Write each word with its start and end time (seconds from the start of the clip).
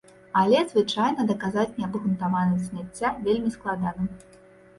Але 0.39 0.61
звычайна 0.69 1.25
даказаць 1.31 1.73
неабгрунтаванасць 1.81 2.65
зняцця 2.71 3.13
вельмі 3.29 3.53
складана. 3.59 4.09